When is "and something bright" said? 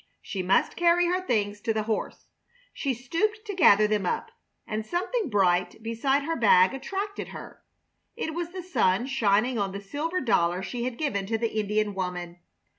4.65-5.83